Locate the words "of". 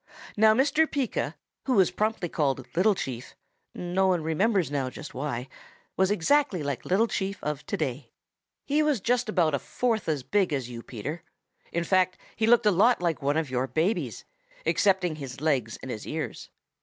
7.43-7.63, 13.37-13.51